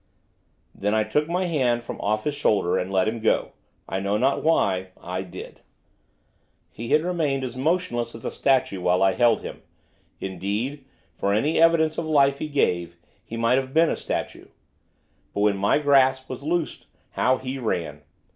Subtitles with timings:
[0.73, 3.51] Then I took my hand from off his shoulder, and let him go.
[3.87, 5.61] I know not why, I did.
[6.71, 9.61] He had remained as motionless as a statue while I held him,
[10.19, 14.47] indeed, for any evidence of life he gave, he might have been a statue;
[15.35, 18.01] but, when my grasp was loosed, how he ran!